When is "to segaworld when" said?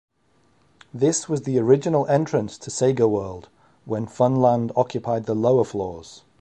2.57-4.07